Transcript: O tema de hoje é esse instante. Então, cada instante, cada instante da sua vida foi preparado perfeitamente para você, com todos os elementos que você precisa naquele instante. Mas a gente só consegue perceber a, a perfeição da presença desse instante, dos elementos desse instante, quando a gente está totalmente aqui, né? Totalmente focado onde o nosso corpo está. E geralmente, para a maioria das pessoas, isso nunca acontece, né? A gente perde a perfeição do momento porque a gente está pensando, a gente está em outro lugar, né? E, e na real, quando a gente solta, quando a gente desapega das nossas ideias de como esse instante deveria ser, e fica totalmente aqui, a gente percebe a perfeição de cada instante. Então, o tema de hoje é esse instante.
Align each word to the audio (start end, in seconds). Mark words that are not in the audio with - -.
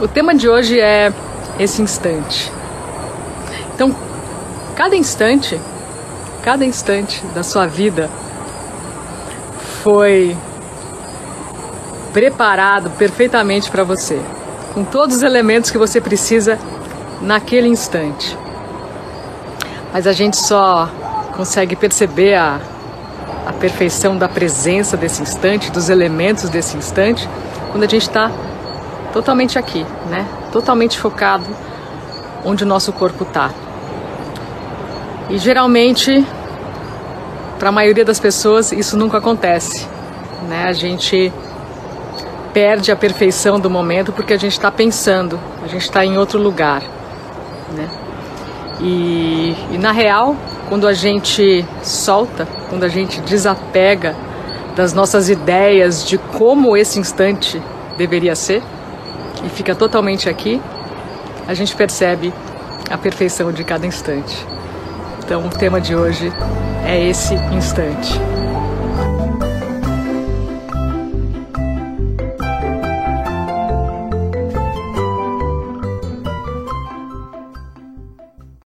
O 0.00 0.08
tema 0.08 0.34
de 0.34 0.48
hoje 0.48 0.80
é 0.80 1.12
esse 1.58 1.82
instante. 1.82 2.50
Então, 3.74 3.94
cada 4.74 4.96
instante, 4.96 5.60
cada 6.42 6.64
instante 6.64 7.22
da 7.34 7.42
sua 7.42 7.66
vida 7.66 8.08
foi 9.82 10.34
preparado 12.14 12.88
perfeitamente 12.96 13.70
para 13.70 13.84
você, 13.84 14.18
com 14.72 14.84
todos 14.84 15.16
os 15.16 15.22
elementos 15.22 15.70
que 15.70 15.76
você 15.76 16.00
precisa 16.00 16.58
naquele 17.20 17.68
instante. 17.68 18.38
Mas 19.92 20.06
a 20.06 20.14
gente 20.14 20.38
só 20.38 20.88
consegue 21.36 21.76
perceber 21.76 22.36
a, 22.36 22.58
a 23.46 23.52
perfeição 23.52 24.16
da 24.16 24.30
presença 24.30 24.96
desse 24.96 25.20
instante, 25.20 25.70
dos 25.70 25.90
elementos 25.90 26.48
desse 26.48 26.74
instante, 26.78 27.28
quando 27.70 27.84
a 27.84 27.86
gente 27.86 28.08
está 28.08 28.30
totalmente 29.12 29.58
aqui, 29.58 29.84
né? 30.08 30.26
Totalmente 30.52 30.98
focado 30.98 31.46
onde 32.44 32.64
o 32.64 32.66
nosso 32.66 32.92
corpo 32.92 33.24
está. 33.24 33.50
E 35.28 35.38
geralmente, 35.38 36.24
para 37.58 37.68
a 37.68 37.72
maioria 37.72 38.04
das 38.04 38.18
pessoas, 38.18 38.72
isso 38.72 38.96
nunca 38.96 39.18
acontece, 39.18 39.86
né? 40.48 40.64
A 40.64 40.72
gente 40.72 41.32
perde 42.52 42.90
a 42.90 42.96
perfeição 42.96 43.60
do 43.60 43.70
momento 43.70 44.12
porque 44.12 44.32
a 44.32 44.36
gente 44.36 44.52
está 44.52 44.70
pensando, 44.70 45.38
a 45.62 45.68
gente 45.68 45.82
está 45.82 46.04
em 46.04 46.18
outro 46.18 46.38
lugar, 46.40 46.82
né? 47.74 47.88
E, 48.80 49.54
e 49.70 49.78
na 49.78 49.92
real, 49.92 50.34
quando 50.68 50.88
a 50.88 50.94
gente 50.94 51.64
solta, 51.82 52.48
quando 52.68 52.84
a 52.84 52.88
gente 52.88 53.20
desapega 53.20 54.16
das 54.74 54.92
nossas 54.92 55.28
ideias 55.28 56.04
de 56.04 56.16
como 56.16 56.76
esse 56.76 56.98
instante 56.98 57.62
deveria 57.96 58.34
ser, 58.34 58.62
e 59.44 59.48
fica 59.48 59.74
totalmente 59.74 60.28
aqui, 60.28 60.60
a 61.46 61.54
gente 61.54 61.74
percebe 61.74 62.32
a 62.90 62.98
perfeição 62.98 63.52
de 63.52 63.64
cada 63.64 63.86
instante. 63.86 64.46
Então, 65.24 65.46
o 65.46 65.48
tema 65.50 65.80
de 65.80 65.94
hoje 65.94 66.32
é 66.84 67.08
esse 67.08 67.34
instante. 67.34 68.18